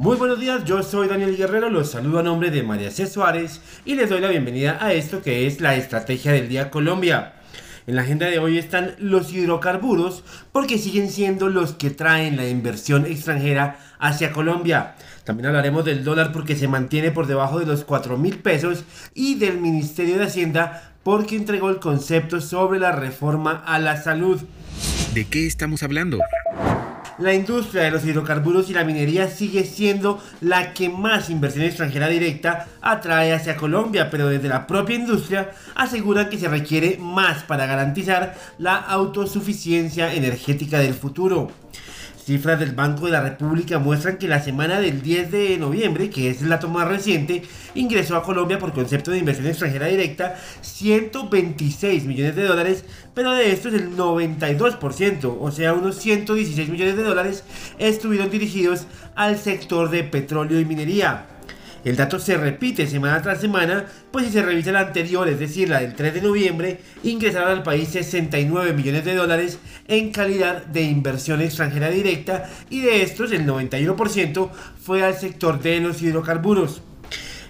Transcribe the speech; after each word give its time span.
Muy 0.00 0.16
buenos 0.16 0.40
días, 0.40 0.64
yo 0.64 0.82
soy 0.82 1.08
Daniel 1.08 1.36
Guerrero, 1.36 1.68
los 1.68 1.90
saludo 1.90 2.20
a 2.20 2.22
nombre 2.22 2.50
de 2.50 2.62
María 2.62 2.90
C. 2.90 3.06
Suárez 3.06 3.60
y 3.84 3.96
les 3.96 4.08
doy 4.08 4.22
la 4.22 4.28
bienvenida 4.28 4.78
a 4.80 4.94
esto 4.94 5.20
que 5.20 5.46
es 5.46 5.60
la 5.60 5.76
Estrategia 5.76 6.32
del 6.32 6.48
Día 6.48 6.70
Colombia. 6.70 7.34
En 7.86 7.96
la 7.96 8.00
agenda 8.00 8.24
de 8.24 8.38
hoy 8.38 8.56
están 8.56 8.94
los 8.98 9.30
hidrocarburos 9.30 10.24
porque 10.52 10.78
siguen 10.78 11.10
siendo 11.10 11.50
los 11.50 11.74
que 11.74 11.90
traen 11.90 12.38
la 12.38 12.48
inversión 12.48 13.04
extranjera 13.04 13.78
hacia 13.98 14.32
Colombia. 14.32 14.94
También 15.24 15.48
hablaremos 15.48 15.84
del 15.84 16.02
dólar 16.02 16.32
porque 16.32 16.56
se 16.56 16.66
mantiene 16.66 17.10
por 17.10 17.26
debajo 17.26 17.60
de 17.60 17.66
los 17.66 17.84
4 17.84 18.16
mil 18.16 18.38
pesos 18.38 18.84
y 19.12 19.34
del 19.34 19.58
Ministerio 19.58 20.16
de 20.16 20.24
Hacienda 20.24 20.94
porque 21.02 21.36
entregó 21.36 21.68
el 21.68 21.78
concepto 21.78 22.40
sobre 22.40 22.80
la 22.80 22.92
reforma 22.92 23.62
a 23.66 23.78
la 23.78 24.02
salud. 24.02 24.40
¿De 25.12 25.26
qué 25.26 25.46
estamos 25.46 25.82
hablando? 25.82 26.20
La 27.20 27.34
industria 27.34 27.82
de 27.82 27.90
los 27.90 28.02
hidrocarburos 28.06 28.70
y 28.70 28.72
la 28.72 28.82
minería 28.82 29.28
sigue 29.28 29.64
siendo 29.64 30.22
la 30.40 30.72
que 30.72 30.88
más 30.88 31.28
inversión 31.28 31.66
extranjera 31.66 32.08
directa 32.08 32.66
atrae 32.80 33.34
hacia 33.34 33.56
Colombia, 33.56 34.08
pero 34.08 34.28
desde 34.28 34.48
la 34.48 34.66
propia 34.66 34.96
industria 34.96 35.50
aseguran 35.74 36.30
que 36.30 36.38
se 36.38 36.48
requiere 36.48 36.96
más 36.98 37.42
para 37.42 37.66
garantizar 37.66 38.34
la 38.56 38.76
autosuficiencia 38.76 40.14
energética 40.14 40.78
del 40.78 40.94
futuro. 40.94 41.50
Cifras 42.30 42.60
del 42.60 42.76
Banco 42.76 43.06
de 43.06 43.10
la 43.10 43.22
República 43.22 43.80
muestran 43.80 44.16
que 44.16 44.28
la 44.28 44.40
semana 44.40 44.78
del 44.78 45.02
10 45.02 45.32
de 45.32 45.58
noviembre, 45.58 46.10
que 46.10 46.30
es 46.30 46.42
la 46.42 46.60
toma 46.60 46.84
reciente, 46.84 47.42
ingresó 47.74 48.14
a 48.14 48.22
Colombia 48.22 48.60
por 48.60 48.72
concepto 48.72 49.10
de 49.10 49.18
inversión 49.18 49.48
extranjera 49.48 49.88
directa 49.88 50.36
126 50.60 52.04
millones 52.04 52.36
de 52.36 52.44
dólares, 52.44 52.84
pero 53.14 53.32
de 53.32 53.50
estos 53.50 53.74
el 53.74 53.96
92%, 53.96 55.38
o 55.40 55.50
sea 55.50 55.74
unos 55.74 55.96
116 55.96 56.68
millones 56.68 56.96
de 56.96 57.02
dólares, 57.02 57.42
estuvieron 57.80 58.30
dirigidos 58.30 58.86
al 59.16 59.36
sector 59.36 59.90
de 59.90 60.04
petróleo 60.04 60.60
y 60.60 60.64
minería. 60.64 61.26
El 61.82 61.96
dato 61.96 62.18
se 62.18 62.36
repite 62.36 62.86
semana 62.86 63.22
tras 63.22 63.40
semana, 63.40 63.86
pues 64.10 64.26
si 64.26 64.32
se 64.32 64.42
revisa 64.42 64.70
la 64.70 64.80
anterior, 64.80 65.26
es 65.28 65.38
decir, 65.38 65.70
la 65.70 65.80
del 65.80 65.94
3 65.94 66.12
de 66.12 66.20
noviembre, 66.20 66.80
ingresaron 67.02 67.48
al 67.48 67.62
país 67.62 67.88
69 67.88 68.74
millones 68.74 69.04
de 69.06 69.14
dólares 69.14 69.58
en 69.88 70.12
calidad 70.12 70.66
de 70.66 70.82
inversión 70.82 71.40
extranjera 71.40 71.88
directa 71.88 72.50
y 72.68 72.82
de 72.82 73.02
estos 73.02 73.32
el 73.32 73.46
91% 73.46 74.50
fue 74.82 75.02
al 75.02 75.14
sector 75.14 75.62
de 75.62 75.80
los 75.80 76.02
hidrocarburos. 76.02 76.82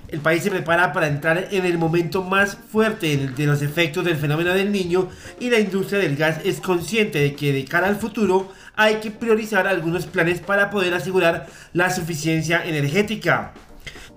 El 0.07 0.21
país 0.21 0.45
se 0.45 0.51
prepara 0.51 0.93
para 0.93 1.09
entrar 1.09 1.49
en 1.51 1.65
el 1.65 1.79
momento 1.79 2.23
más 2.23 2.57
fuerte 2.71 3.17
de 3.17 3.47
los 3.47 3.63
efectos 3.63 4.05
del 4.05 4.17
fenómeno 4.17 4.55
del 4.55 4.71
niño 4.71 5.09
y 5.41 5.51
la 5.51 5.59
industria 5.59 6.01
del 6.01 6.17
gas 6.17 6.41
es 6.45 6.61
consciente 6.61 7.19
de 7.19 7.35
que 7.35 7.53
de 7.53 7.65
cara 7.65 7.89
al 7.89 7.97
futuro 7.97 8.53
hay 8.77 8.97
que 8.97 9.11
priorizar 9.11 9.67
algunos 9.67 10.07
planes 10.07 10.41
para 10.41 10.71
poder 10.71 10.95
asegurar 10.95 11.47
la 11.73 11.91
suficiencia 11.91 12.65
energética 12.65 13.55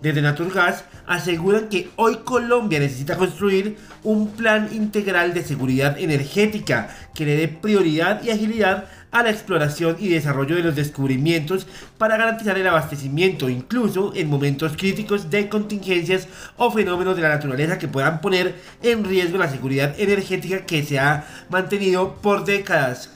desde 0.03 0.21
Naturgas 0.21 0.83
aseguran 1.07 1.69
que 1.69 1.89
hoy 1.95 2.17
Colombia 2.25 2.77
necesita 2.77 3.15
construir 3.15 3.77
un 4.03 4.31
plan 4.31 4.67
integral 4.73 5.33
de 5.33 5.43
seguridad 5.43 5.97
energética 5.97 6.89
que 7.15 7.25
le 7.25 7.37
dé 7.37 7.47
prioridad 7.47 8.21
y 8.21 8.29
agilidad 8.29 8.89
a 9.11 9.23
la 9.23 9.29
exploración 9.29 9.95
y 9.99 10.09
desarrollo 10.09 10.57
de 10.57 10.63
los 10.63 10.75
descubrimientos 10.75 11.67
para 11.97 12.17
garantizar 12.17 12.57
el 12.57 12.67
abastecimiento, 12.67 13.47
incluso 13.47 14.11
en 14.13 14.27
momentos 14.27 14.73
críticos 14.75 15.29
de 15.29 15.47
contingencias 15.47 16.27
o 16.57 16.69
fenómenos 16.69 17.15
de 17.15 17.21
la 17.21 17.29
naturaleza 17.29 17.79
que 17.79 17.87
puedan 17.87 18.19
poner 18.19 18.55
en 18.81 19.05
riesgo 19.05 19.37
la 19.37 19.49
seguridad 19.49 19.97
energética 19.97 20.65
que 20.65 20.83
se 20.83 20.99
ha 20.99 21.25
mantenido 21.49 22.15
por 22.15 22.43
décadas. 22.43 23.09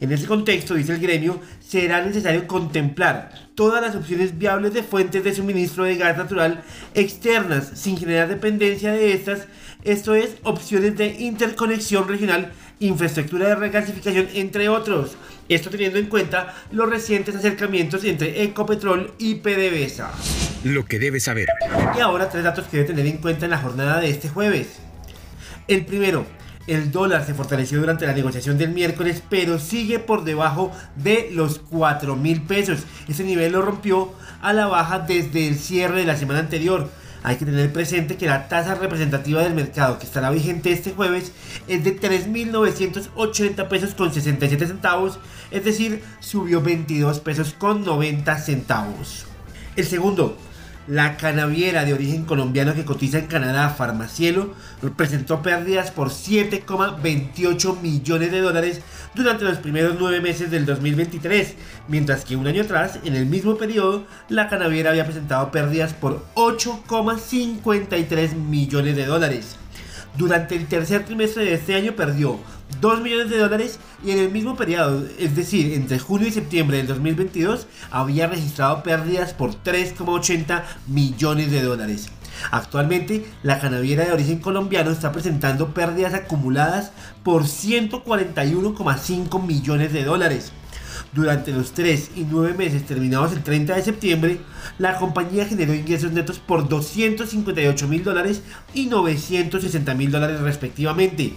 En 0.00 0.12
ese 0.12 0.26
contexto, 0.26 0.74
dice 0.74 0.92
el 0.92 1.00
gremio, 1.00 1.40
será 1.60 2.04
necesario 2.04 2.46
contemplar 2.46 3.30
todas 3.54 3.80
las 3.80 3.94
opciones 3.94 4.36
viables 4.36 4.74
de 4.74 4.82
fuentes 4.82 5.22
de 5.22 5.34
suministro 5.34 5.84
de 5.84 5.96
gas 5.96 6.16
natural 6.16 6.62
externas 6.94 7.72
sin 7.74 7.96
generar 7.96 8.28
dependencia 8.28 8.92
de 8.92 9.12
estas, 9.12 9.46
esto 9.84 10.14
es, 10.14 10.36
opciones 10.42 10.96
de 10.96 11.06
interconexión 11.20 12.08
regional, 12.08 12.52
infraestructura 12.80 13.48
de 13.48 13.54
regasificación, 13.54 14.28
entre 14.34 14.68
otros. 14.68 15.16
Esto 15.48 15.70
teniendo 15.70 15.98
en 15.98 16.06
cuenta 16.06 16.54
los 16.72 16.88
recientes 16.88 17.36
acercamientos 17.36 18.02
entre 18.04 18.42
Ecopetrol 18.42 19.12
y 19.18 19.36
PDVSA. 19.36 20.10
Lo 20.64 20.86
que 20.86 20.98
debes 20.98 21.24
saber. 21.24 21.48
Y 21.96 22.00
ahora 22.00 22.30
tres 22.30 22.42
datos 22.42 22.66
que 22.66 22.78
debe 22.78 22.88
tener 22.88 23.06
en 23.06 23.18
cuenta 23.18 23.44
en 23.44 23.50
la 23.50 23.58
jornada 23.58 24.00
de 24.00 24.10
este 24.10 24.28
jueves. 24.28 24.78
El 25.68 25.84
primero, 25.84 26.26
el 26.66 26.90
dólar 26.90 27.26
se 27.26 27.34
fortaleció 27.34 27.78
durante 27.80 28.06
la 28.06 28.12
negociación 28.12 28.58
del 28.58 28.70
miércoles, 28.70 29.22
pero 29.28 29.58
sigue 29.58 29.98
por 29.98 30.24
debajo 30.24 30.72
de 30.96 31.30
los 31.32 31.58
4 31.58 32.16
mil 32.16 32.42
pesos. 32.42 32.80
Ese 33.08 33.24
nivel 33.24 33.52
lo 33.52 33.62
rompió 33.62 34.12
a 34.40 34.52
la 34.52 34.66
baja 34.66 35.00
desde 35.00 35.48
el 35.48 35.58
cierre 35.58 36.00
de 36.00 36.06
la 36.06 36.16
semana 36.16 36.40
anterior. 36.40 36.88
Hay 37.22 37.36
que 37.36 37.46
tener 37.46 37.72
presente 37.72 38.16
que 38.16 38.26
la 38.26 38.48
tasa 38.48 38.74
representativa 38.74 39.42
del 39.42 39.54
mercado 39.54 39.98
que 39.98 40.04
estará 40.04 40.30
vigente 40.30 40.72
este 40.72 40.92
jueves 40.92 41.32
es 41.68 41.82
de 41.82 41.98
3.980 41.98 43.68
pesos 43.68 43.94
con 43.94 44.12
67 44.12 44.66
centavos, 44.66 45.18
es 45.50 45.64
decir, 45.64 46.02
subió 46.20 46.60
22 46.60 47.20
pesos 47.20 47.54
con 47.56 47.82
90 47.82 48.38
centavos. 48.38 49.24
El 49.74 49.86
segundo, 49.86 50.36
la 50.86 51.16
canaviera 51.16 51.84
de 51.84 51.94
origen 51.94 52.24
colombiano 52.24 52.74
que 52.74 52.84
cotiza 52.84 53.18
en 53.18 53.26
Canadá, 53.26 53.70
Farmacielo, 53.70 54.54
presentó 54.96 55.42
pérdidas 55.42 55.90
por 55.90 56.10
7,28 56.10 57.80
millones 57.80 58.30
de 58.30 58.40
dólares 58.40 58.80
durante 59.14 59.44
los 59.44 59.58
primeros 59.58 59.96
nueve 59.98 60.20
meses 60.20 60.50
del 60.50 60.66
2023, 60.66 61.54
mientras 61.88 62.24
que 62.24 62.36
un 62.36 62.46
año 62.46 62.62
atrás, 62.62 62.98
en 63.04 63.16
el 63.16 63.26
mismo 63.26 63.56
periodo, 63.56 64.04
la 64.28 64.48
canaviera 64.48 64.90
había 64.90 65.06
presentado 65.06 65.50
pérdidas 65.50 65.94
por 65.94 66.24
8,53 66.34 68.34
millones 68.34 68.96
de 68.96 69.06
dólares. 69.06 69.56
Durante 70.16 70.54
el 70.54 70.68
tercer 70.68 71.04
trimestre 71.04 71.44
de 71.44 71.54
este 71.54 71.74
año 71.74 71.96
perdió 71.96 72.38
2 72.80 73.00
millones 73.00 73.30
de 73.30 73.38
dólares 73.38 73.80
y 74.04 74.12
en 74.12 74.18
el 74.18 74.30
mismo 74.30 74.56
periodo, 74.56 75.04
es 75.18 75.34
decir, 75.34 75.72
entre 75.72 75.98
junio 75.98 76.28
y 76.28 76.32
septiembre 76.32 76.76
del 76.76 76.86
2022, 76.86 77.66
había 77.90 78.28
registrado 78.28 78.84
pérdidas 78.84 79.34
por 79.34 79.60
3,80 79.62 80.62
millones 80.86 81.50
de 81.50 81.62
dólares. 81.62 82.10
Actualmente, 82.50 83.26
la 83.42 83.58
canaviera 83.58 84.04
de 84.04 84.12
origen 84.12 84.38
colombiano 84.38 84.90
está 84.90 85.12
presentando 85.12 85.74
pérdidas 85.74 86.14
acumuladas 86.14 86.92
por 87.22 87.44
141,5 87.44 89.44
millones 89.44 89.92
de 89.92 90.04
dólares. 90.04 90.52
Durante 91.14 91.52
los 91.52 91.70
3 91.70 92.10
y 92.16 92.26
9 92.28 92.54
meses 92.54 92.84
terminados 92.86 93.32
el 93.32 93.44
30 93.44 93.76
de 93.76 93.82
septiembre, 93.82 94.40
la 94.78 94.98
compañía 94.98 95.46
generó 95.46 95.72
ingresos 95.72 96.10
netos 96.10 96.40
por 96.40 96.68
258 96.68 97.86
mil 97.86 98.02
dólares 98.02 98.42
y 98.74 98.86
960 98.86 99.94
mil 99.94 100.10
dólares 100.10 100.40
respectivamente. 100.40 101.34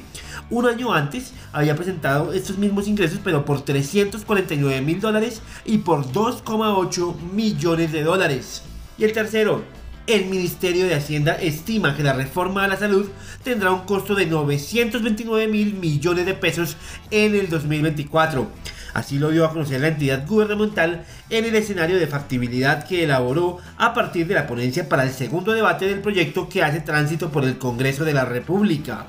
Un 0.49 0.65
año 0.65 0.93
antes 0.93 1.31
había 1.53 1.75
presentado 1.75 2.33
estos 2.33 2.57
mismos 2.57 2.87
ingresos 2.87 3.19
pero 3.23 3.45
por 3.45 3.61
349 3.61 4.81
mil 4.81 4.99
dólares 4.99 5.43
y 5.63 5.77
por 5.77 6.11
2,8 6.11 7.15
millones 7.33 7.91
de 7.91 8.01
dólares. 8.01 8.63
Y 8.97 9.03
el 9.03 9.13
tercero, 9.13 9.63
el 10.07 10.25
Ministerio 10.25 10.87
de 10.87 10.95
Hacienda 10.95 11.33
estima 11.33 11.95
que 11.95 12.01
la 12.01 12.13
reforma 12.13 12.63
a 12.63 12.67
la 12.67 12.77
salud 12.77 13.05
tendrá 13.43 13.71
un 13.71 13.81
costo 13.81 14.15
de 14.15 14.25
929 14.25 15.47
mil 15.47 15.75
millones 15.75 16.25
de 16.25 16.33
pesos 16.33 16.77
en 17.11 17.35
el 17.35 17.47
2024. 17.47 18.49
Así 18.97 19.19
lo 19.19 19.29
dio 19.29 19.45
a 19.45 19.51
conocer 19.51 19.79
la 19.79 19.89
entidad 19.89 20.25
gubernamental 20.25 21.05
en 21.29 21.45
el 21.45 21.53
escenario 21.53 21.99
de 21.99 22.07
factibilidad 22.07 22.87
que 22.87 23.03
elaboró 23.03 23.59
a 23.77 23.93
partir 23.93 24.25
de 24.25 24.33
la 24.33 24.47
ponencia 24.47 24.89
para 24.89 25.03
el 25.03 25.11
segundo 25.11 25.53
debate 25.53 25.85
del 25.85 26.01
proyecto 26.01 26.49
que 26.49 26.63
hace 26.63 26.79
tránsito 26.79 27.29
por 27.29 27.45
el 27.45 27.59
Congreso 27.59 28.05
de 28.05 28.15
la 28.15 28.25
República. 28.25 29.05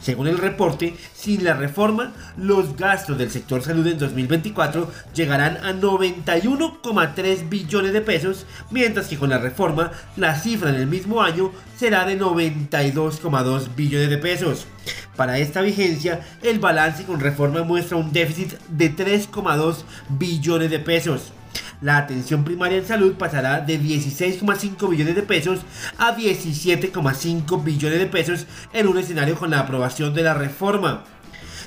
Según 0.00 0.28
el 0.28 0.38
reporte, 0.38 0.94
sin 1.12 1.42
la 1.42 1.54
reforma, 1.54 2.12
los 2.36 2.76
gastos 2.76 3.18
del 3.18 3.32
sector 3.32 3.62
salud 3.62 3.84
en 3.88 3.98
2024 3.98 4.88
llegarán 5.12 5.56
a 5.56 5.72
91,3 5.72 7.48
billones 7.48 7.92
de 7.92 8.00
pesos, 8.00 8.46
mientras 8.70 9.08
que 9.08 9.18
con 9.18 9.30
la 9.30 9.38
reforma 9.38 9.90
la 10.16 10.38
cifra 10.38 10.70
en 10.70 10.76
el 10.76 10.86
mismo 10.86 11.20
año 11.20 11.50
será 11.76 12.04
de 12.04 12.16
92,2 12.16 13.74
billones 13.74 14.08
de 14.08 14.18
pesos. 14.18 14.68
Para 15.16 15.38
esta 15.38 15.60
vigencia, 15.60 16.20
el 16.42 16.58
balance 16.58 17.04
con 17.04 17.20
reforma 17.20 17.62
muestra 17.62 17.96
un 17.96 18.12
déficit 18.12 18.58
de 18.68 18.94
3,2 18.94 19.84
billones 20.08 20.70
de 20.70 20.78
pesos. 20.78 21.32
la 21.80 21.98
atención 21.98 22.44
primaria 22.44 22.78
en 22.78 22.86
salud 22.86 23.14
pasará 23.14 23.60
de 23.60 23.78
16,5 23.80 24.88
billones 24.88 25.16
de 25.16 25.22
pesos 25.22 25.60
a 25.98 26.16
17,5 26.16 27.64
billones 27.64 27.98
de 27.98 28.06
pesos 28.06 28.46
en 28.72 28.86
un 28.86 28.98
escenario 28.98 29.36
con 29.36 29.50
la 29.50 29.60
aprobación 29.60 30.14
de 30.14 30.22
la 30.22 30.34
reforma. 30.34 31.04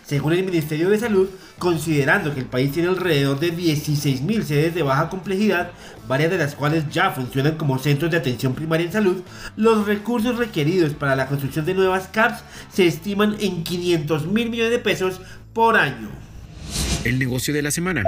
Según 0.05 0.33
el 0.33 0.43
Ministerio 0.43 0.89
de 0.89 0.99
Salud, 0.99 1.29
considerando 1.57 2.33
que 2.33 2.41
el 2.41 2.45
país 2.45 2.71
tiene 2.71 2.89
alrededor 2.89 3.39
de 3.39 3.51
16.000 3.51 4.43
sedes 4.43 4.75
de 4.75 4.83
baja 4.83 5.09
complejidad, 5.09 5.71
varias 6.07 6.29
de 6.29 6.37
las 6.37 6.53
cuales 6.53 6.87
ya 6.91 7.09
funcionan 7.09 7.57
como 7.57 7.79
centros 7.79 8.11
de 8.11 8.17
atención 8.17 8.53
primaria 8.53 8.85
en 8.85 8.91
salud, 8.91 9.23
los 9.55 9.87
recursos 9.87 10.37
requeridos 10.37 10.93
para 10.93 11.15
la 11.15 11.25
construcción 11.25 11.65
de 11.65 11.73
nuevas 11.73 12.07
CAPS 12.07 12.43
se 12.71 12.85
estiman 12.85 13.35
en 13.39 13.63
500 13.63 14.27
mil 14.27 14.51
millones 14.51 14.71
de 14.71 14.79
pesos 14.79 15.21
por 15.53 15.75
año. 15.75 16.09
El 17.03 17.17
negocio 17.17 17.53
de 17.53 17.63
la 17.63 17.71
semana. 17.71 18.03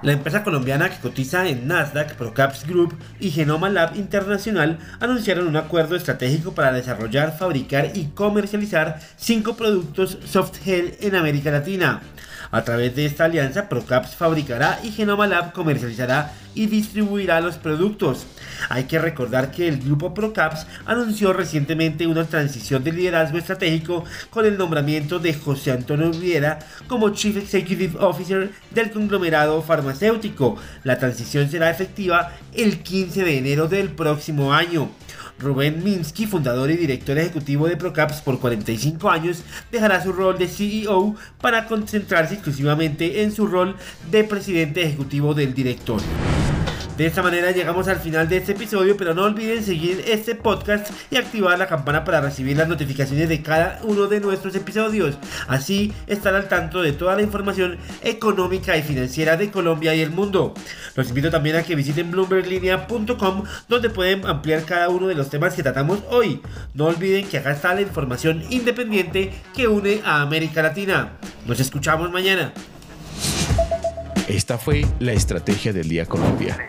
La 0.00 0.12
empresa 0.12 0.44
colombiana 0.44 0.90
que 0.90 1.00
cotiza 1.00 1.48
en 1.48 1.66
Nasdaq, 1.66 2.14
Procaps 2.14 2.64
Group 2.68 2.96
y 3.18 3.32
Genoma 3.32 3.68
Lab 3.68 3.96
Internacional 3.96 4.78
anunciaron 5.00 5.48
un 5.48 5.56
acuerdo 5.56 5.96
estratégico 5.96 6.54
para 6.54 6.72
desarrollar, 6.72 7.36
fabricar 7.36 7.90
y 7.96 8.04
comercializar 8.14 9.00
cinco 9.16 9.56
productos 9.56 10.18
soft 10.24 10.58
gel 10.62 10.96
en 11.00 11.16
América 11.16 11.50
Latina. 11.50 12.00
A 12.50 12.64
través 12.64 12.96
de 12.96 13.04
esta 13.04 13.24
alianza, 13.24 13.68
Procaps 13.68 14.16
fabricará 14.16 14.80
y 14.82 14.90
Genoma 14.90 15.26
Lab 15.26 15.52
comercializará 15.52 16.32
y 16.54 16.66
distribuirá 16.66 17.40
los 17.40 17.56
productos. 17.56 18.26
Hay 18.68 18.84
que 18.84 18.98
recordar 18.98 19.50
que 19.50 19.68
el 19.68 19.78
grupo 19.78 20.14
Procaps 20.14 20.66
anunció 20.86 21.32
recientemente 21.32 22.06
una 22.06 22.24
transición 22.24 22.82
de 22.82 22.92
liderazgo 22.92 23.38
estratégico 23.38 24.04
con 24.30 24.46
el 24.46 24.56
nombramiento 24.56 25.18
de 25.18 25.34
José 25.34 25.72
Antonio 25.72 26.10
Riera 26.10 26.58
como 26.88 27.10
Chief 27.10 27.36
Executive 27.36 27.98
Officer 28.00 28.50
del 28.70 28.90
conglomerado 28.90 29.60
farmacéutico. 29.62 30.56
La 30.84 30.98
transición 30.98 31.50
será 31.50 31.70
efectiva 31.70 32.32
el 32.54 32.82
15 32.82 33.24
de 33.24 33.38
enero 33.38 33.68
del 33.68 33.90
próximo 33.90 34.52
año. 34.52 34.90
Rubén 35.38 35.82
Minsky, 35.84 36.26
fundador 36.26 36.70
y 36.70 36.76
director 36.76 37.18
ejecutivo 37.18 37.68
de 37.68 37.76
Procaps 37.76 38.20
por 38.20 38.40
45 38.40 39.10
años, 39.10 39.42
dejará 39.70 40.02
su 40.02 40.12
rol 40.12 40.38
de 40.38 40.48
CEO 40.48 41.14
para 41.40 41.66
concentrarse 41.66 42.34
exclusivamente 42.34 43.22
en 43.22 43.32
su 43.32 43.46
rol 43.46 43.76
de 44.10 44.24
presidente 44.24 44.82
ejecutivo 44.82 45.34
del 45.34 45.54
directorio. 45.54 46.37
De 46.98 47.06
esta 47.06 47.22
manera 47.22 47.52
llegamos 47.52 47.86
al 47.86 48.00
final 48.00 48.28
de 48.28 48.38
este 48.38 48.52
episodio, 48.52 48.96
pero 48.96 49.14
no 49.14 49.22
olviden 49.22 49.62
seguir 49.62 50.02
este 50.08 50.34
podcast 50.34 50.90
y 51.12 51.16
activar 51.16 51.56
la 51.56 51.68
campana 51.68 52.02
para 52.02 52.20
recibir 52.20 52.56
las 52.56 52.66
notificaciones 52.66 53.28
de 53.28 53.40
cada 53.40 53.78
uno 53.84 54.08
de 54.08 54.18
nuestros 54.18 54.56
episodios. 54.56 55.16
Así 55.46 55.92
estar 56.08 56.34
al 56.34 56.48
tanto 56.48 56.82
de 56.82 56.90
toda 56.90 57.14
la 57.14 57.22
información 57.22 57.78
económica 58.02 58.76
y 58.76 58.82
financiera 58.82 59.36
de 59.36 59.48
Colombia 59.52 59.94
y 59.94 60.00
el 60.00 60.10
mundo. 60.10 60.54
Los 60.96 61.10
invito 61.10 61.30
también 61.30 61.54
a 61.54 61.62
que 61.62 61.76
visiten 61.76 62.10
bloomberglinea.com 62.10 63.44
donde 63.68 63.90
pueden 63.90 64.26
ampliar 64.26 64.64
cada 64.64 64.88
uno 64.88 65.06
de 65.06 65.14
los 65.14 65.30
temas 65.30 65.54
que 65.54 65.62
tratamos 65.62 66.00
hoy. 66.10 66.42
No 66.74 66.86
olviden 66.86 67.28
que 67.28 67.38
acá 67.38 67.52
está 67.52 67.76
la 67.76 67.82
información 67.82 68.42
independiente 68.50 69.32
que 69.54 69.68
une 69.68 70.00
a 70.04 70.20
América 70.22 70.62
Latina. 70.62 71.12
Nos 71.46 71.60
escuchamos 71.60 72.10
mañana. 72.10 72.52
Esta 74.26 74.58
fue 74.58 74.84
la 74.98 75.12
Estrategia 75.12 75.72
del 75.72 75.88
Día 75.88 76.04
Colombia 76.04 76.68